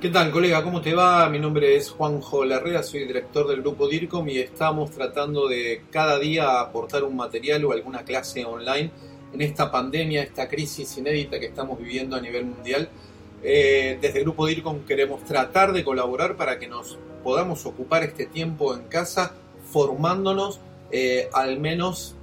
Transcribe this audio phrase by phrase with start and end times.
[0.00, 0.62] ¿Qué tal, colega?
[0.62, 1.28] ¿Cómo te va?
[1.28, 6.20] Mi nombre es Juanjo Larrea, soy director del grupo DIRCOM y estamos tratando de cada
[6.20, 8.92] día aportar un material o alguna clase online
[9.32, 12.88] en esta pandemia, esta crisis inédita que estamos viviendo a nivel mundial.
[13.42, 18.26] Eh, desde el grupo DIRCOM queremos tratar de colaborar para que nos podamos ocupar este
[18.26, 19.34] tiempo en casa
[19.72, 20.60] formándonos
[20.92, 22.14] eh, al menos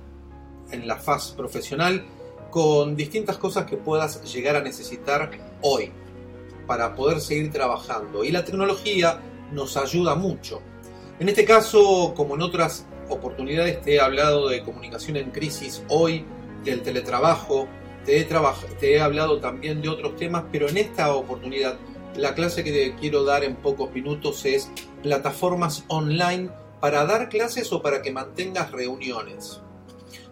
[0.71, 2.05] en la faz profesional
[2.51, 5.29] con distintas cosas que puedas llegar a necesitar
[5.59, 5.91] hoy
[6.65, 8.23] para poder seguir trabajando.
[8.23, 9.21] Y la tecnología
[9.51, 10.61] nos ayuda mucho.
[11.19, 16.25] En este caso, como en otras oportunidades, te he hablado de comunicación en crisis hoy,
[16.63, 17.67] del teletrabajo,
[18.05, 18.19] te
[18.81, 21.77] he, hablado también de otros temas, pero en esta oportunidad
[22.15, 27.73] la clase que te quiero dar en pocos minutos es plataformas online para dar clases
[27.73, 29.59] o para que mantengas reuniones.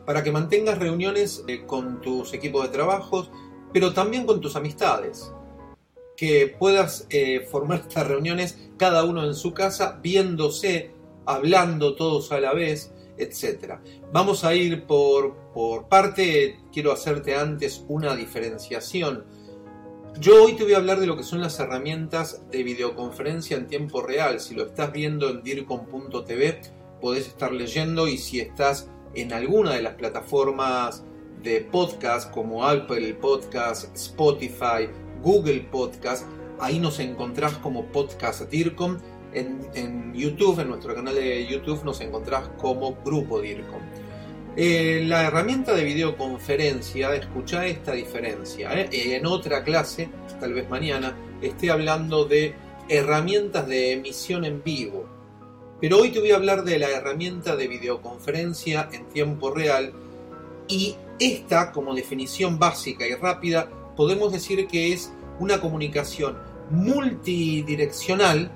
[0.05, 3.27] Para que mantengas reuniones eh, con tus equipos de trabajo,
[3.73, 5.31] pero también con tus amistades
[6.15, 10.91] que puedas eh, formar estas reuniones cada uno en su casa, viéndose,
[11.25, 13.75] hablando todos a la vez, etc.
[14.11, 19.25] Vamos a ir por, por parte, quiero hacerte antes una diferenciación.
[20.19, 23.67] Yo hoy te voy a hablar de lo que son las herramientas de videoconferencia en
[23.67, 24.39] tiempo real.
[24.39, 26.61] Si lo estás viendo en dircom.tv,
[27.01, 31.03] podés estar leyendo y si estás en alguna de las plataformas
[31.41, 34.87] de podcast como Apple Podcast, Spotify,
[35.23, 36.27] Google Podcast.
[36.59, 38.97] Ahí nos encontrás como Podcast DIRCOM.
[39.33, 43.81] En, YouTube, en nuestro canal de YouTube, nos encontrás como Grupo DIRCOM.
[44.55, 48.71] Eh, la herramienta de videoconferencia, escucha esta diferencia.
[48.79, 48.89] ¿eh?
[48.91, 52.53] En otra clase, tal vez mañana, esté hablando de
[52.87, 55.09] herramientas de emisión en vivo.
[55.81, 59.93] Pero hoy te voy a hablar de la herramienta de videoconferencia en tiempo real
[60.67, 66.37] y esta, como definición básica y rápida, podemos decir que es una comunicación
[66.69, 68.51] multidireccional,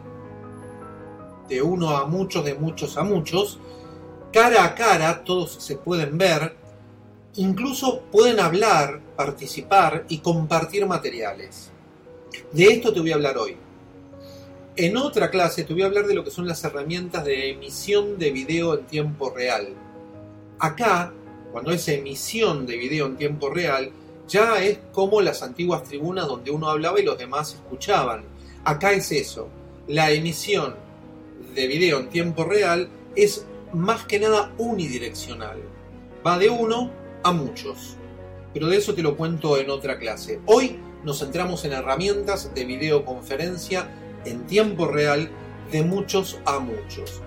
[1.50, 3.60] de uno a muchos, de muchos a muchos,
[4.32, 6.56] cara a cara, todos se pueden ver,
[7.36, 11.72] incluso pueden hablar, participar y compartir materiales.
[12.52, 13.56] De esto te voy a hablar hoy.
[14.76, 18.20] En otra clase te voy a hablar de lo que son las herramientas de emisión
[18.20, 19.70] de video en tiempo real.
[20.60, 21.14] Acá,
[21.52, 23.92] cuando es emisión de video en tiempo real,
[24.28, 28.24] ya es como las antiguas tribunas donde uno hablaba y los demás escuchaban.
[28.64, 29.48] Acá es eso.
[29.88, 30.76] La emisión
[31.56, 35.62] de video en tiempo real es más que nada unidireccional.
[36.26, 36.92] Va de uno
[37.24, 37.96] a muchos.
[38.54, 40.42] Pero de eso te lo cuento en otra clase.
[40.46, 43.90] Hoy nos centramos en herramientas de videoconferencia
[44.26, 45.30] en tiempo real
[45.72, 47.22] de muchos a muchos.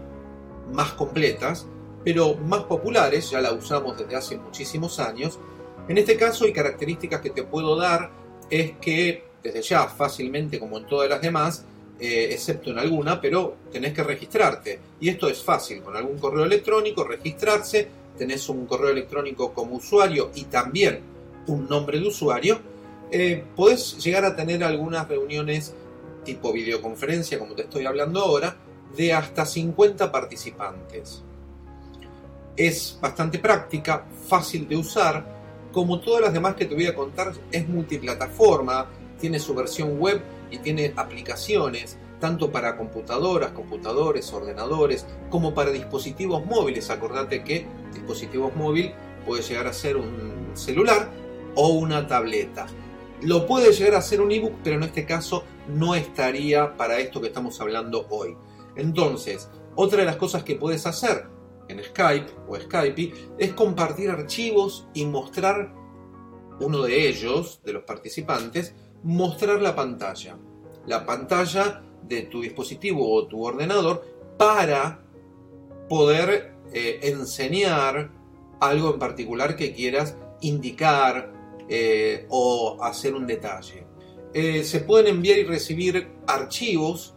[0.73, 1.67] más completas,
[2.03, 5.39] pero más populares, ya la usamos desde hace muchísimos años.
[5.87, 8.11] En este caso hay características que te puedo dar,
[8.49, 11.65] es que desde ya fácilmente como en todas las demás,
[11.99, 14.79] eh, excepto en alguna, pero tenés que registrarte.
[15.01, 17.87] Y esto es fácil, con algún correo electrónico, registrarse,
[18.17, 21.01] tenés un correo electrónico como usuario y también
[21.47, 22.59] un nombre de usuario,
[23.11, 25.73] eh, podés llegar a tener algunas reuniones
[26.23, 28.55] tipo videoconferencia, como te estoy hablando ahora,
[28.95, 31.23] de hasta 50 participantes.
[32.55, 35.25] Es bastante práctica, fácil de usar,
[35.71, 38.87] como todas las demás que te voy a contar, es multiplataforma,
[39.19, 46.45] tiene su versión web y tiene aplicaciones tanto para computadoras, computadores, ordenadores, como para dispositivos
[46.45, 46.89] móviles.
[46.89, 48.93] Acordate que dispositivos móvil
[49.25, 51.09] puede llegar a ser un celular
[51.55, 52.67] o una tableta.
[53.21, 57.21] Lo puede llegar a ser un ebook, pero en este caso no estaría para esto
[57.21, 58.37] que estamos hablando hoy.
[58.75, 61.27] Entonces, otra de las cosas que puedes hacer
[61.67, 65.73] en Skype o Skype es compartir archivos y mostrar
[66.59, 68.73] uno de ellos, de los participantes,
[69.03, 70.37] mostrar la pantalla.
[70.85, 74.05] La pantalla de tu dispositivo o tu ordenador
[74.37, 75.03] para
[75.87, 78.11] poder eh, enseñar
[78.59, 81.31] algo en particular que quieras indicar
[81.67, 83.85] eh, o hacer un detalle.
[84.33, 87.15] Eh, se pueden enviar y recibir archivos.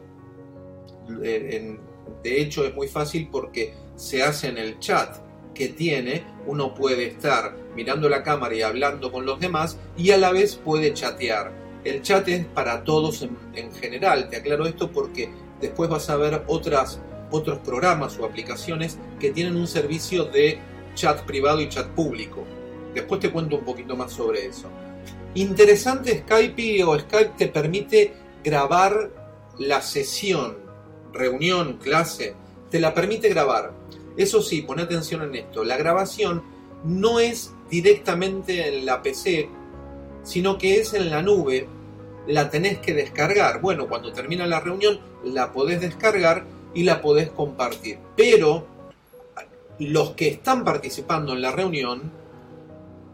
[1.20, 5.16] de hecho es muy fácil porque se hace en el chat
[5.54, 6.24] que tiene.
[6.46, 10.56] Uno puede estar mirando la cámara y hablando con los demás y a la vez
[10.56, 11.61] puede chatear.
[11.84, 14.28] El chat es para todos en, general.
[14.28, 15.30] Te aclaro esto porque
[15.60, 17.00] después vas a ver otros
[17.64, 20.58] programas o aplicaciones que tienen un servicio de
[20.94, 22.44] chat privado y chat público.
[22.94, 24.68] Después te cuento un poquito más sobre eso.
[25.34, 28.12] Interesante Skype o Skype te permite
[28.44, 29.10] grabar
[29.58, 30.58] la sesión,
[31.12, 32.34] reunión, clase,
[32.70, 33.72] te la permite grabar.
[34.16, 36.42] Eso sí, pon atención en esto, la grabación
[36.84, 39.48] no es directamente en la PC,
[40.22, 41.68] sino que es en la nube,
[42.26, 43.60] la tenés que descargar.
[43.60, 47.98] Bueno, cuando termina la reunión la podés descargar y la podés compartir.
[48.16, 48.66] Pero
[49.78, 52.12] los que están participando en la reunión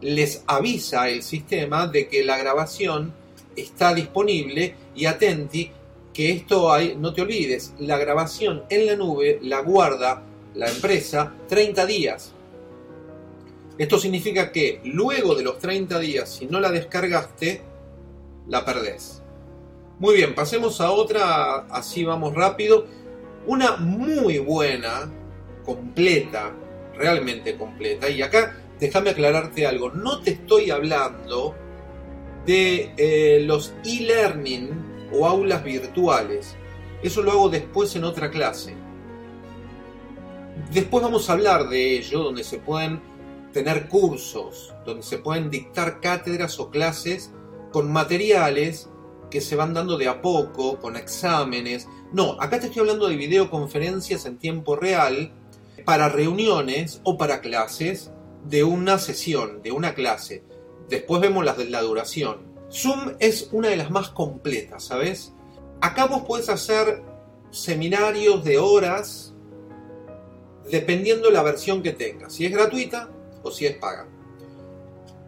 [0.01, 3.13] les avisa el sistema de que la grabación
[3.55, 5.71] está disponible y atenti
[6.13, 10.23] que esto hay, no te olvides, la grabación en la nube la guarda
[10.55, 12.33] la empresa 30 días.
[13.79, 17.61] Esto significa que luego de los 30 días, si no la descargaste,
[18.45, 19.23] la perdés.
[19.99, 22.85] Muy bien, pasemos a otra, así vamos rápido.
[23.47, 25.09] Una muy buena,
[25.63, 26.53] completa,
[26.93, 28.09] realmente completa.
[28.09, 31.55] Y acá déjame aclararte algo, no te estoy hablando
[32.45, 36.57] de eh, los e-learning o aulas virtuales.
[37.01, 38.75] Eso lo hago después en otra clase.
[40.73, 42.99] Después vamos a hablar de ello, donde se pueden
[43.51, 47.31] tener cursos, donde se pueden dictar cátedras o clases
[47.71, 48.89] con materiales
[49.29, 51.87] que se van dando de a poco, con exámenes.
[52.11, 55.31] No, acá te estoy hablando de videoconferencias en tiempo real
[55.85, 58.11] para reuniones o para clases
[58.45, 60.43] de una sesión, de una clase.
[60.87, 62.49] Después vemos las de la duración.
[62.71, 65.33] Zoom es una de las más completas, ¿sabes?
[65.81, 67.03] Acá vos puedes hacer
[67.51, 69.33] seminarios de horas
[70.69, 73.09] dependiendo la versión que tengas, si es gratuita
[73.43, 74.07] o si es paga.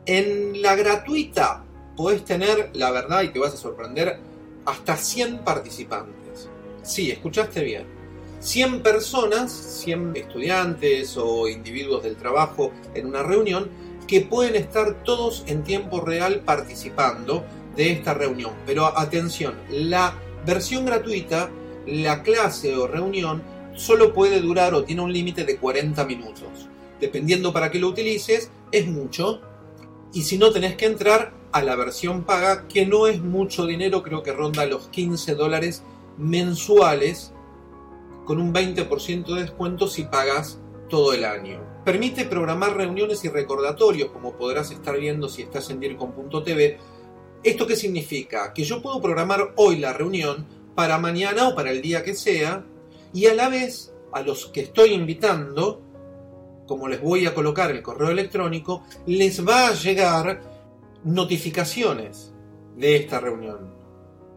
[0.05, 1.63] En la gratuita
[1.95, 4.19] podés tener, la verdad, y te vas a sorprender,
[4.65, 6.49] hasta 100 participantes.
[6.83, 8.01] Sí, escuchaste bien
[8.41, 13.69] 100 personas, 100 estudiantes o individuos del trabajo en una reunión
[14.07, 18.51] que pueden estar todos en tiempo real participando de esta reunión.
[18.65, 20.15] Pero atención, la
[20.45, 21.51] versión gratuita,
[21.85, 23.43] la clase o reunión
[23.75, 26.67] solo puede durar o tiene un límite de 40 minutos.
[27.01, 29.41] Dependiendo para qué lo utilices, es mucho.
[30.13, 34.03] Y si no, tenés que entrar a la versión paga, que no es mucho dinero,
[34.03, 35.83] creo que ronda los 15 dólares
[36.17, 37.33] mensuales
[38.25, 40.59] con un 20% de descuento si pagas
[40.89, 41.59] todo el año.
[41.83, 46.77] Permite programar reuniones y recordatorios, como podrás estar viendo si estás en DIRCOM.tv.
[47.43, 48.53] ¿Esto qué significa?
[48.53, 50.45] Que yo puedo programar hoy la reunión
[50.75, 52.63] para mañana o para el día que sea
[53.13, 55.81] y a la vez a los que estoy invitando,
[56.71, 60.41] como les voy a colocar el correo electrónico, les va a llegar
[61.03, 62.31] notificaciones
[62.77, 63.75] de esta reunión.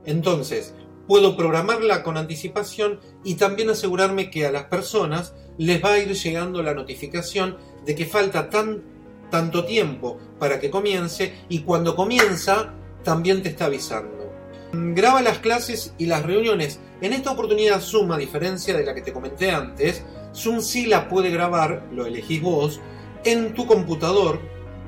[0.05, 0.75] Entonces,
[1.07, 6.13] puedo programarla con anticipación y también asegurarme que a las personas les va a ir
[6.13, 8.83] llegando la notificación de que falta tan,
[9.31, 12.75] tanto tiempo para que comience y cuando comienza
[13.05, 14.29] también te está avisando.
[14.73, 16.81] Graba las clases y las reuniones.
[17.01, 20.03] En esta oportunidad Zoom, a diferencia de la que te comenté antes,
[20.35, 22.81] Zoom la puede grabar, lo elegís vos,
[23.25, 24.41] en tu computador,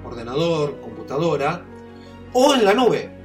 [0.05, 1.65] ordenador, computadora,
[2.33, 3.17] o en la nube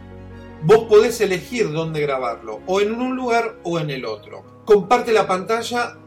[0.63, 4.61] vos podés elegir dónde grabarlo, o en un lugar o en el otro.
[4.65, 5.97] Comparte la pantalla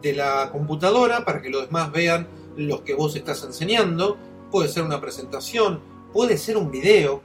[0.00, 4.16] de la computadora para que los demás vean lo que vos estás enseñando.
[4.50, 5.80] Puede ser una presentación,
[6.12, 7.22] puede ser un video.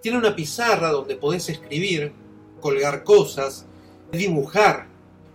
[0.00, 2.12] Tiene una pizarra donde podés escribir,
[2.60, 3.66] colgar cosas,
[4.12, 4.88] dibujar.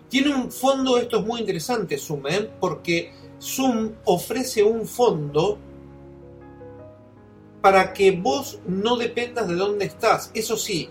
[0.10, 2.50] Tiene un fondo, esto es muy interesante, Zoom, ¿eh?
[2.60, 5.58] porque Zoom ofrece un fondo
[7.62, 10.30] para que vos no dependas de dónde estás.
[10.36, 10.90] Eso sí,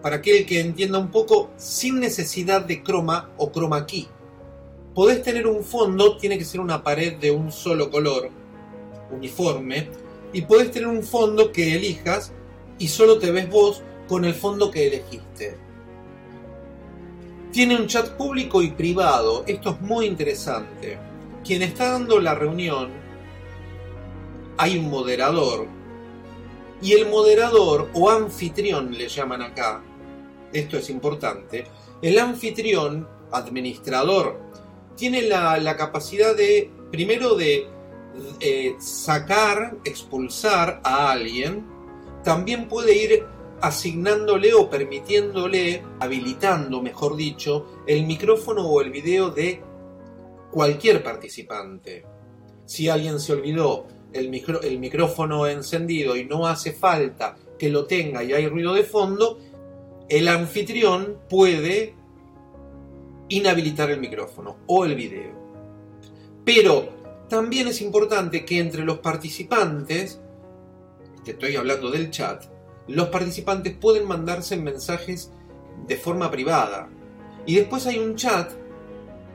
[0.00, 4.08] para aquel que entienda un poco, sin necesidad de croma o chroma key.
[4.94, 8.30] Podés tener un fondo, tiene que ser una pared de un solo color,
[9.10, 9.88] uniforme,
[10.32, 12.32] y podés tener un fondo que elijas
[12.78, 15.58] y solo te ves vos con el fondo que elegiste.
[17.54, 19.44] Tiene un chat público y privado.
[19.46, 20.98] Esto es muy interesante.
[21.44, 22.90] Quien está dando la reunión,
[24.58, 25.68] hay un moderador.
[26.82, 29.84] Y el moderador o anfitrión le llaman acá.
[30.52, 31.64] Esto es importante.
[32.02, 34.40] El anfitrión, administrador,
[34.96, 37.68] tiene la, capacidad de, primero, de
[38.40, 41.64] eh, sacar, expulsar a alguien.
[42.24, 43.24] También puede ir
[43.64, 49.62] asignándole o permitiéndole, habilitando, mejor dicho, el micrófono o el video de
[50.50, 52.04] cualquier participante.
[52.66, 58.34] Si alguien se olvidó el, micrófono encendido y no hace falta que lo tenga y
[58.34, 59.38] hay ruido de fondo,
[60.10, 61.94] el anfitrión puede
[63.30, 65.32] inhabilitar el micrófono o el video.
[66.44, 66.90] Pero
[67.30, 70.20] también es importante que entre los participantes,
[71.24, 72.53] que estoy hablando del chat,
[72.88, 75.30] los participantes pueden mandarse mensajes
[75.86, 76.88] de forma privada.
[77.46, 78.52] Y después hay un chat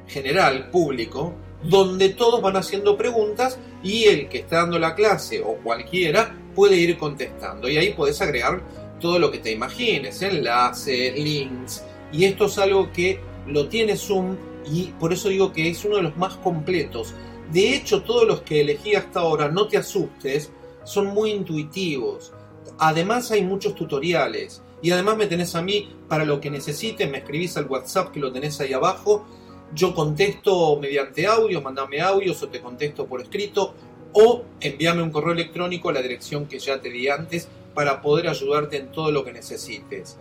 [0.07, 5.55] general, público, donde todos van haciendo preguntas y el que está dando la clase o
[5.57, 7.69] cualquiera puede ir contestando.
[7.69, 8.61] Y ahí puedes agregar
[8.99, 11.83] todo lo que te imagines, enlaces, links.
[12.11, 14.35] Y esto es algo que lo tiene Zoom
[14.71, 17.13] y por eso digo que es uno de los más completos.
[17.51, 20.51] De hecho, todos los que elegí hasta ahora, no te asustes,
[20.83, 22.33] son muy intuitivos.
[22.77, 24.61] Además hay muchos tutoriales.
[24.81, 28.19] Y además me tenés a mí para lo que necesites, me escribís al WhatsApp que
[28.19, 29.25] lo tenés ahí abajo.
[29.73, 33.73] Yo contesto mediante audio, mandame audios o te contesto por escrito
[34.13, 38.27] o envíame un correo electrónico a la dirección que ya te di antes para poder
[38.27, 40.17] ayudarte en todo lo que necesites.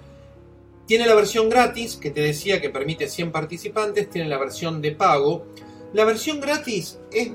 [0.87, 4.93] Tiene la versión gratis, que te decía que permite 100 participantes, tiene la versión de
[4.93, 5.47] pago.
[5.93, 7.31] La versión gratis es,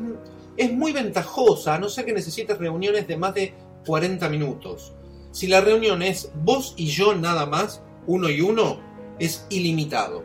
[0.58, 3.54] es muy ventajosa, a no ser que necesites reuniones de más de
[3.86, 4.94] 40 minutos.
[5.34, 8.80] Si la reunión es vos y yo nada más, uno y uno,
[9.18, 10.24] es ilimitado.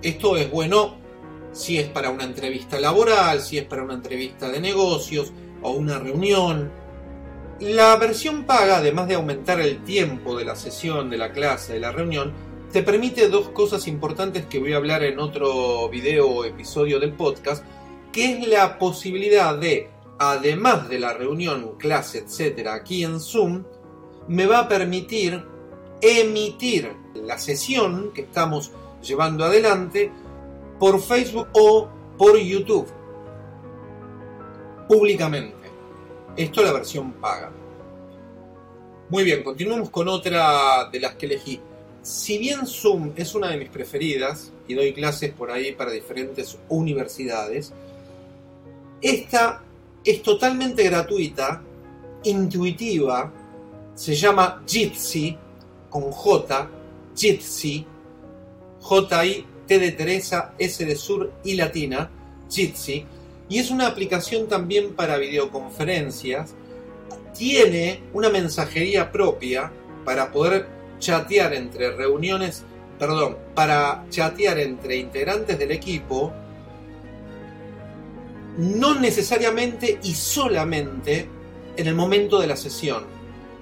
[0.00, 0.94] Esto es bueno
[1.50, 5.98] si es para una entrevista laboral, si es para una entrevista de negocios o una
[5.98, 6.70] reunión.
[7.58, 11.80] La versión paga, además de aumentar el tiempo de la sesión, de la clase, de
[11.80, 12.32] la reunión,
[12.72, 17.14] te permite dos cosas importantes que voy a hablar en otro video o episodio del
[17.14, 17.64] podcast,
[18.12, 23.64] que es la posibilidad de además de la reunión, clase, etcétera, aquí en Zoom,
[24.28, 25.44] me va a permitir
[26.00, 30.10] emitir la sesión que estamos llevando adelante
[30.78, 32.86] por Facebook o por YouTube
[34.88, 35.54] públicamente.
[36.36, 37.50] Esto es la versión paga.
[39.08, 41.60] Muy bien, continuamos con otra de las que elegí.
[42.02, 46.58] Si bien Zoom es una de mis preferidas y doy clases por ahí para diferentes
[46.68, 47.72] universidades,
[49.00, 49.62] esta
[50.06, 51.62] es totalmente gratuita,
[52.22, 53.32] intuitiva,
[53.94, 55.36] se llama Jitsi,
[55.90, 56.70] con J,
[57.16, 57.84] Jitsi,
[58.80, 62.08] J-I, T de Teresa, S de Sur y Latina,
[62.48, 63.04] Jitsi,
[63.48, 66.54] y es una aplicación también para videoconferencias.
[67.36, 69.72] Tiene una mensajería propia
[70.04, 70.68] para poder
[71.00, 72.62] chatear entre reuniones,
[72.98, 76.32] perdón, para chatear entre integrantes del equipo
[78.58, 81.28] no necesariamente y solamente
[81.76, 83.04] en el momento de la sesión,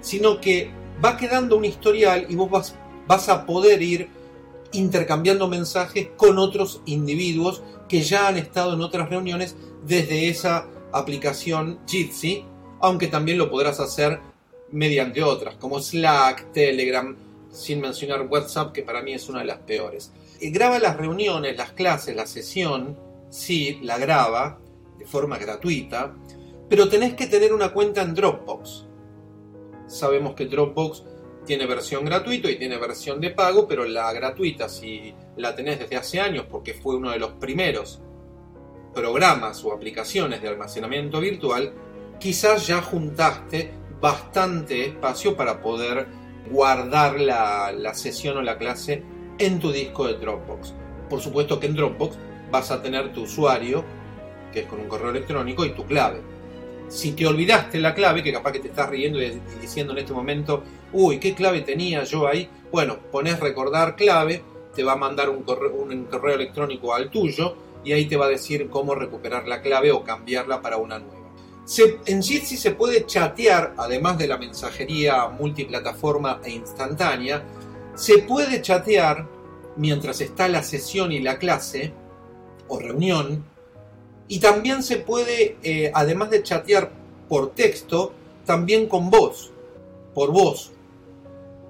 [0.00, 0.70] sino que
[1.04, 2.74] va quedando un historial y vos
[3.06, 4.08] vas, a poder ir
[4.72, 11.80] intercambiando mensajes con otros individuos que ya han estado en otras reuniones desde esa aplicación
[11.86, 12.44] Jitsi,
[12.80, 14.20] aunque también lo podrás hacer
[14.70, 17.16] mediante otras, como Slack, Telegram,
[17.50, 20.12] sin mencionar WhatsApp, que para mí es una de las peores.
[20.40, 22.98] Y graba las reuniones, las clases, la sesión,
[23.30, 24.58] sí, la graba,
[24.98, 26.14] de forma gratuita,
[26.68, 28.86] pero tenés que tener una cuenta en Dropbox.
[29.86, 31.04] Sabemos que Dropbox
[31.44, 35.96] tiene versión gratuita y tiene versión de pago, pero la gratuita, si la tenés desde
[35.96, 38.00] hace años, porque fue uno de los primeros
[38.94, 41.74] programas o aplicaciones de almacenamiento virtual,
[42.18, 46.06] quizás ya juntaste bastante espacio para poder
[46.50, 49.02] guardar la, la sesión o la clase
[49.38, 50.74] en tu disco de Dropbox.
[51.08, 52.16] Por supuesto que en Dropbox
[52.50, 53.84] vas a tener tu usuario
[54.54, 56.20] que es con un correo electrónico, y tu clave.
[56.88, 60.12] Si te olvidaste la clave, que capaz que te estás riendo y diciendo en este
[60.12, 62.48] momento, uy, ¿qué clave tenía yo ahí?
[62.70, 64.42] Bueno, pones recordar clave,
[64.74, 68.68] te va a mandar un correo, electrónico al tuyo y ahí te va a decir
[68.70, 71.30] cómo recuperar la clave o cambiarla para una nueva.
[72.06, 77.44] en Jitsi se puede chatear, además de la mensajería multiplataforma e instantánea,
[77.94, 79.26] se puede chatear
[79.76, 81.92] mientras está la sesión y la clase
[82.68, 83.44] o reunión
[84.28, 86.90] y también se puede, eh, además de chatear
[87.28, 88.12] por texto,
[88.44, 89.52] también con voz,
[90.14, 90.70] por voz.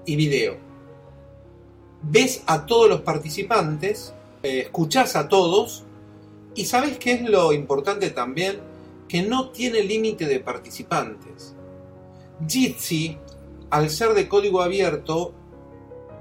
[0.07, 0.57] y video.
[2.03, 4.69] Ves a todos los participantes, eh,
[5.15, 5.83] a todos
[6.53, 8.59] y sabes qué es lo importante también,
[9.07, 11.55] que no tiene límite de participantes.
[12.47, 13.17] Jitsi,
[13.71, 15.33] al ser de código abierto,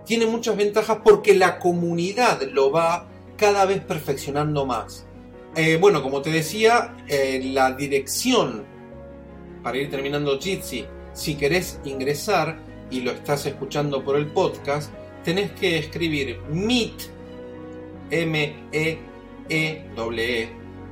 [0.07, 5.07] tiene muchas ventajas porque la comunidad lo va cada vez perfeccionando más.
[5.57, 8.65] Eh, bueno, como te decía, eh, la dirección
[9.63, 12.59] para ir terminando Jitsi, si querés ingresar
[12.91, 14.93] y lo estás escuchando por el podcast,
[15.23, 17.11] tenés que escribir meet,
[18.11, 18.99] m e
[19.49, 20.49] e w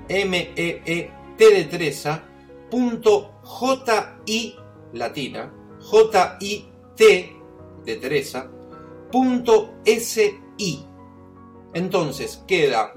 [0.08, 2.24] e m e e t de Teresa,
[2.70, 4.54] punto j i
[4.94, 6.64] latina, j i
[6.96, 7.36] t
[7.84, 8.50] de Teresa,
[9.10, 10.84] punto s i.
[11.74, 12.92] Entonces queda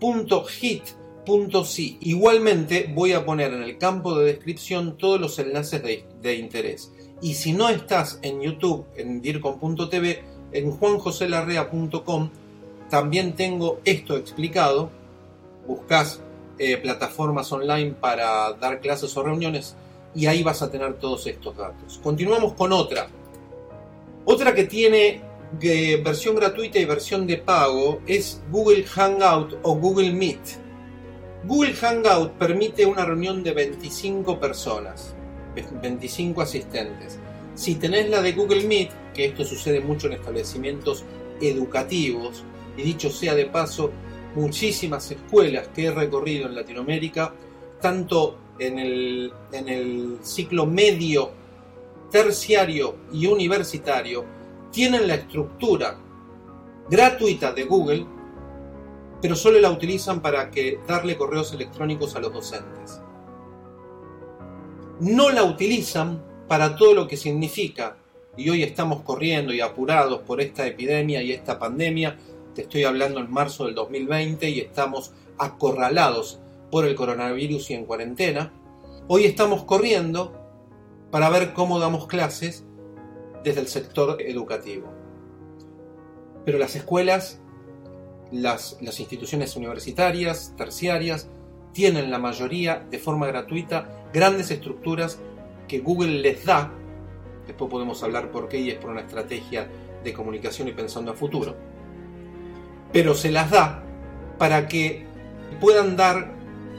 [0.00, 1.98] meet.hit.si.
[2.00, 6.92] Igualmente voy a poner en el campo de descripción todos los enlaces de, interés.
[7.22, 10.22] Y si no estás en YouTube, en dircom.tv,
[10.52, 12.30] en juanjoselarrea.com
[12.90, 14.90] también tengo esto explicado.
[15.66, 16.20] Buscas
[16.58, 19.76] eh, plataformas online para dar clases o reuniones
[20.14, 21.98] y ahí vas a tener todos estos datos.
[22.02, 23.08] Continuamos con otra.
[24.24, 25.20] Otra que tiene
[26.02, 30.40] versión gratuita y versión de pago es Google Hangout o Google Meet.
[31.44, 35.14] Google Hangout permite una reunión de 25 personas,
[35.80, 37.18] 25 asistentes.
[37.54, 41.04] Si tenés la de Google Meet, que esto sucede mucho en establecimientos
[41.40, 42.42] educativos,
[42.76, 43.90] y dicho sea de paso,
[44.34, 47.32] muchísimas escuelas que he recorrido en Latinoamérica,
[47.80, 51.30] tanto en el, en el ciclo medio,
[52.10, 54.35] terciario y universitario,
[54.76, 55.98] tienen la estructura
[56.90, 58.06] gratuita de Google,
[59.22, 63.00] pero solo la utilizan para que darle correos electrónicos a los docentes.
[65.00, 67.96] No la utilizan para todo lo que significa,
[68.36, 72.18] y hoy estamos corriendo y apurados por esta epidemia y esta pandemia,
[72.54, 76.38] te estoy hablando en marzo del 2020 y estamos acorralados
[76.70, 78.52] por el coronavirus y en cuarentena,
[79.08, 80.34] hoy estamos corriendo
[81.10, 82.65] para ver cómo damos clases
[83.46, 84.92] desde el sector educativo.
[86.44, 87.40] Pero las escuelas,
[88.32, 91.28] las, instituciones universitarias, terciarias,
[91.72, 95.20] tienen la mayoría de forma gratuita grandes estructuras
[95.68, 96.72] que Google les da,
[97.46, 99.68] después podemos hablar por qué y es por una estrategia
[100.02, 101.54] de comunicación y pensando a futuro,
[102.92, 103.84] pero se las da
[104.38, 105.06] para que
[105.60, 106.32] puedan dar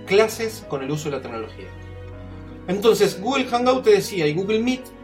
[0.06, 1.68] clases con el uso de la tecnología.
[2.68, 4.97] Entonces, Google Hangout te decía y Google Meet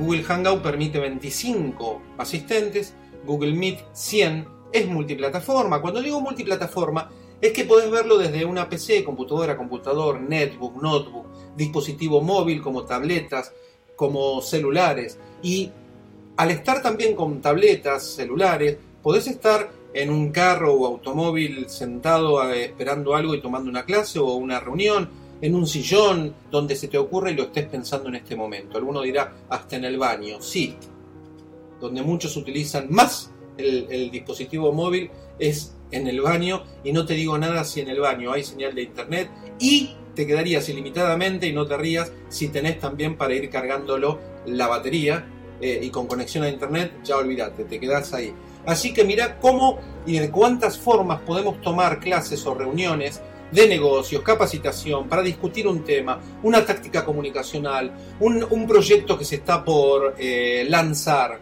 [0.00, 2.94] Google Hangout permite 25 asistentes,
[3.26, 5.82] Google Meet 100, es multiplataforma.
[5.82, 12.22] Cuando digo multiplataforma, es que podés verlo desde una PC, computadora, computador, netbook, notebook, dispositivo
[12.22, 13.52] móvil como tabletas,
[13.94, 15.18] como celulares.
[15.42, 15.70] Y
[16.38, 22.64] al estar también con tabletas, celulares, podés estar en un carro o automóvil sentado eh,
[22.64, 25.10] esperando algo y tomando una clase o una reunión
[25.40, 28.76] en un sillón, donde se te ocurre y lo estés pensando en este momento.
[28.76, 30.40] Alguno dirá, hasta en el baño.
[30.40, 30.76] Sí,
[31.80, 37.36] donde muchos utilizan más el, dispositivo móvil es en el baño y no te digo
[37.38, 41.66] nada si en el baño hay señal de internet y te quedarías ilimitadamente y no
[41.66, 45.26] te rías si tenés también para ir cargándolo la batería
[45.60, 48.32] eh, y con conexión a internet, ya olvídate, te quedás ahí.
[48.64, 53.20] Así que mira cómo y de cuántas formas podemos tomar clases o reuniones
[53.52, 59.64] de negocios, capacitación, para discutir un tema, una táctica comunicacional, un, proyecto que se está
[59.64, 61.40] por eh, lanzar.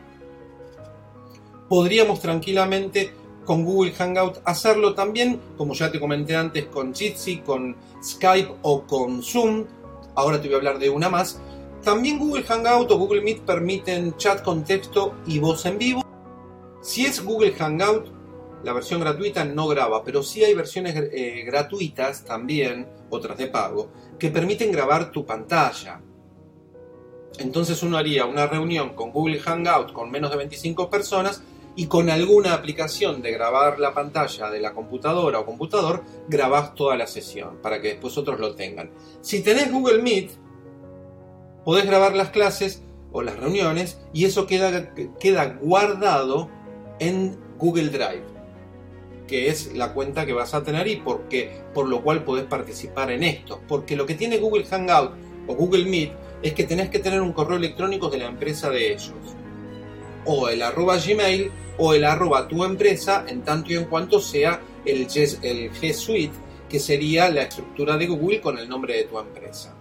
[1.69, 3.13] Podríamos tranquilamente
[3.45, 8.83] con Google Hangout hacerlo también, como ya te comenté antes, con Jitsi, con Skype o
[8.83, 9.65] con Zoom.
[10.15, 11.41] Ahora te voy a hablar de una más.
[11.83, 16.03] También Google Hangout o Google Meet permiten chat con texto y voz en vivo.
[16.83, 18.18] Si es Google Hangout,
[18.65, 23.91] la versión gratuita no graba, pero sí hay versiones eh, gratuitas también, otras de pago,
[24.19, 26.01] que permiten grabar tu pantalla.
[27.39, 31.43] Entonces uno haría una reunión con Google Hangout con menos de 25 personas
[31.77, 36.97] y con alguna aplicación de grabar la pantalla de la computadora o computador, grabás toda
[36.97, 38.91] la sesión para que después otros lo tengan.
[39.21, 40.33] Si tenés Google Meet,
[41.65, 46.51] podés grabar las clases o las reuniones y eso queda, queda guardado
[46.99, 48.38] en Google Drive
[49.29, 51.29] que es la cuenta que vas a tener y por,
[51.73, 53.61] por lo cual podés participar en esto.
[53.69, 55.13] Porque lo que tiene Google Hangout
[55.47, 56.13] o Google Meet
[56.43, 59.13] es que tenés que tener un correo electrónico de la empresa de ellos.
[60.25, 64.61] O el arroba Gmail o el arroba tu empresa en tanto y en cuanto sea
[64.85, 65.03] el,
[65.43, 66.35] el G Suite,
[66.69, 69.75] que sería la estructura de Google con el nombre de tu empresa.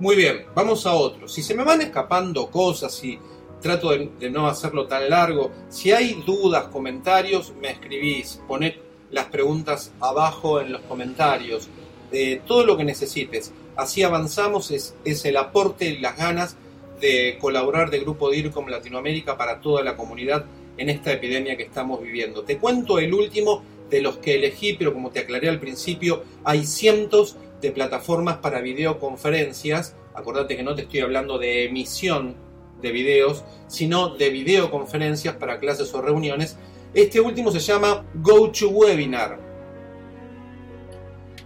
[0.00, 1.28] Muy bien, vamos a otro.
[1.28, 3.18] Si se me van escapando cosas y
[3.60, 5.50] trato de, no hacerlo tan largo.
[5.68, 8.74] Si hay dudas, comentarios, me escribís, poned
[9.10, 11.68] las preguntas abajo en los comentarios,
[12.12, 13.52] eh, todo lo que necesites.
[13.76, 16.56] Así avanzamos, es, es el aporte y las ganas
[17.00, 20.44] de colaborar de Grupo DIRCOM Latinoamérica para toda la comunidad
[20.76, 22.42] en esta epidemia que estamos viviendo.
[22.42, 26.66] Te cuento el último de los que elegí, pero como te aclaré al principio, hay
[26.66, 29.96] cientos de plataformas para videoconferencias.
[30.14, 32.36] Acordate que no te estoy hablando de emisión
[32.80, 36.56] de videos, sino de videoconferencias para clases o reuniones.
[36.94, 39.38] Este último se llama GoToWebinar.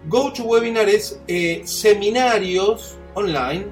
[0.06, 3.66] GoToWebinar es eh, seminarios online,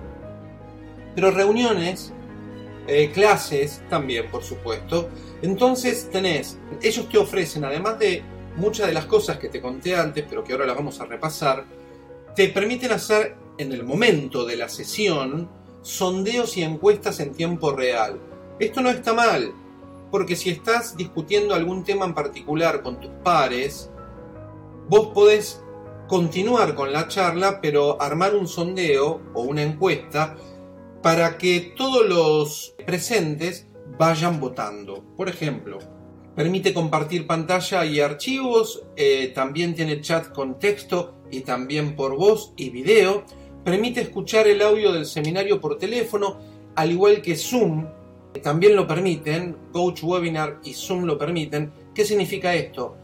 [1.14, 2.12] pero reuniones,
[2.86, 5.08] eh, clases también, por supuesto.
[5.40, 8.22] Entonces tenés, ellos te ofrecen, además de
[8.56, 11.64] muchas de las cosas que te conté antes, pero que ahora las vamos a repasar,
[12.34, 15.48] te permiten hacer en el momento de la sesión
[15.82, 18.18] sondeos y encuestas en tiempo real.
[18.58, 19.52] Esto no está mal,
[20.10, 23.90] porque si estás discutiendo algún tema en particular con tus pares,
[24.88, 25.62] vos podés
[26.08, 30.36] continuar con la charla, pero armar un sondeo o una encuesta
[31.02, 33.66] para que todos los presentes
[33.98, 35.02] vayan votando.
[35.16, 35.78] Por ejemplo,
[36.36, 42.52] permite compartir pantalla y archivos, eh, también tiene chat con texto y también por voz
[42.56, 43.24] y video
[43.64, 46.36] Permite escuchar el audio del seminario por teléfono,
[46.74, 47.86] al igual que Zoom.
[48.42, 51.70] También lo permiten, GoToWebinar y Zoom lo permiten.
[51.94, 52.96] ¿Qué significa esto?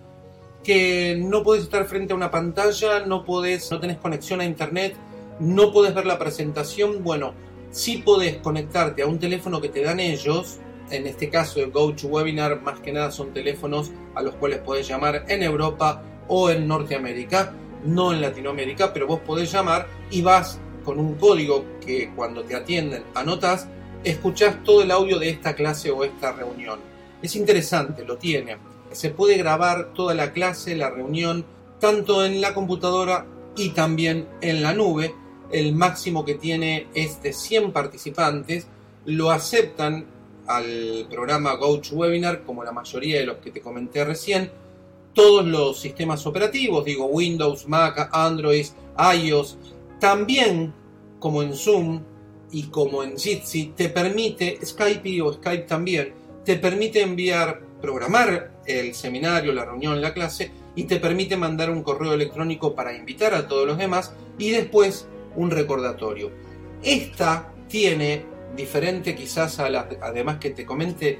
[0.65, 4.97] Que no puedes estar frente a una pantalla, no podés, no tenés conexión a internet,
[5.39, 7.05] no podés ver la presentación.
[7.05, 7.35] Bueno,
[7.71, 10.59] sí podés conectarte a un teléfono que te dan ellos.
[10.91, 15.25] En este caso, el GoToWebinar más que nada son teléfonos a los cuales podés llamar
[15.29, 20.99] en Europa o en Norteamérica no en Latinoamérica, pero vos podés llamar y vas con
[20.99, 23.69] un código que cuando te atienden anotas,
[24.05, 26.79] escuchás todo el audio de esta clase o esta reunión.
[27.21, 28.57] Es interesante, lo tiene.
[28.93, 31.45] Se puede grabar toda la clase, la reunión,
[31.79, 35.15] tanto en la computadora y también en la nube.
[35.51, 38.67] El máximo que tiene es de 100 participantes.
[39.05, 40.07] Lo aceptan
[40.47, 44.51] al programa GoToWebinar, como la mayoría de los que te comenté recién
[45.19, 48.65] todos los sistemas operativos, digo Windows, Mac, Android,
[49.17, 49.59] iOS,
[49.99, 50.73] también
[51.19, 52.05] como en Zoom
[52.53, 58.95] y como en Jitsi, te permite, Skype o Skype también, te permite enviar, programar el
[58.95, 63.49] seminario, la reunión, la clase y te permite mandar un correo electrónico para invitar a
[63.49, 66.31] todos los demás y después un recordatorio.
[66.81, 71.19] Esta tiene, diferente quizás a las además que te comenté,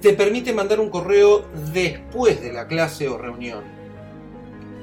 [0.00, 3.64] te permite mandar un correo después de la clase o reunión,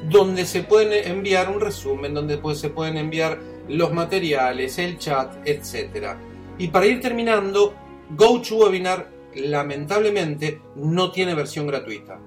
[0.09, 6.15] donde se pueden enviar un resumen, donde se pueden enviar los materiales, el chat, etc.
[6.57, 7.73] Y para ir terminando,
[8.15, 12.19] GoToWebinar lamentablemente no tiene versión gratuita.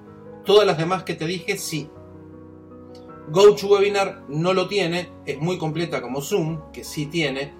[0.45, 1.89] Todas las demás que te dije sí.
[3.29, 7.53] GoToWebinar no lo tiene, es muy completa como Zoom, que sí tiene,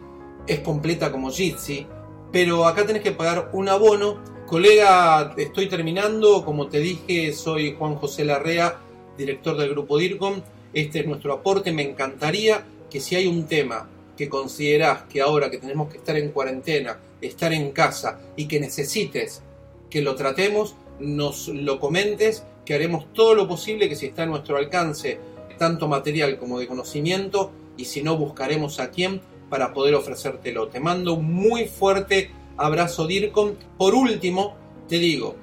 [0.47, 1.87] es completa como Jitsi,
[2.31, 4.19] pero acá tenés que pagar un abono
[4.51, 6.43] Colega, estoy terminando.
[6.43, 8.81] Como te dije, soy Juan José Larrea,
[9.17, 10.41] director del grupo DIRCOM.
[10.73, 11.71] Este es nuestro aporte.
[11.71, 13.87] Me encantaría que si hay un tema
[14.17, 18.59] que considerás que ahora que tenemos que estar en cuarentena, estar en casa y que
[18.59, 19.41] necesites
[19.89, 24.25] que lo tratemos, nos lo comentes, que haremos todo lo posible que si está a
[24.25, 25.17] nuestro alcance,
[25.57, 30.67] tanto material como de conocimiento, y si no, buscaremos a quién para poder ofrecértelo.
[30.67, 33.55] Te mando muy fuerte Abrazo DIRCOM.
[33.77, 34.55] Por último,
[34.87, 35.35] te digo,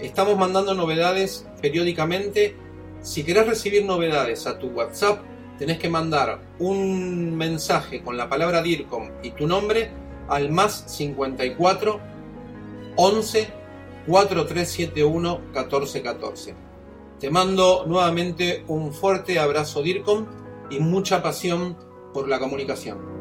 [0.00, 2.56] estamos mandando novedades periódicamente.
[3.02, 5.20] Si querés recibir novedades a tu WhatsApp,
[5.58, 9.90] tenés que mandar un mensaje con la palabra DIRCOM y tu nombre
[10.28, 12.00] al más 54
[12.96, 13.48] 11
[14.08, 16.54] 4371 1414.
[17.20, 20.26] Te mando nuevamente un fuerte abrazo DIRCOM
[20.70, 21.76] y mucha pasión
[22.12, 23.15] por la comunicación.